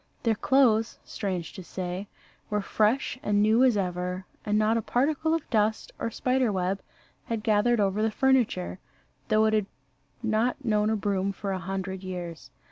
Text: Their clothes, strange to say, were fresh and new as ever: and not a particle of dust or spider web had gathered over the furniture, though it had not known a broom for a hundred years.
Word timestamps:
Their 0.23 0.33
clothes, 0.33 0.97
strange 1.05 1.53
to 1.53 1.63
say, 1.63 2.07
were 2.49 2.63
fresh 2.63 3.19
and 3.21 3.39
new 3.39 3.63
as 3.63 3.77
ever: 3.77 4.25
and 4.43 4.57
not 4.57 4.75
a 4.75 4.81
particle 4.81 5.35
of 5.35 5.47
dust 5.51 5.91
or 5.99 6.09
spider 6.09 6.51
web 6.51 6.81
had 7.25 7.43
gathered 7.43 7.79
over 7.79 8.01
the 8.01 8.09
furniture, 8.09 8.79
though 9.27 9.45
it 9.45 9.53
had 9.53 9.67
not 10.23 10.65
known 10.65 10.89
a 10.89 10.95
broom 10.95 11.31
for 11.31 11.51
a 11.51 11.59
hundred 11.59 12.01
years. 12.03 12.49